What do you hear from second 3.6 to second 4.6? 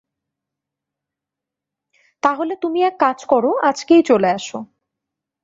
আজকেই চলে আস।